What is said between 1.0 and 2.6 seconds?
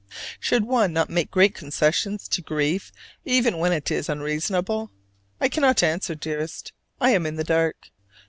make great concessions to great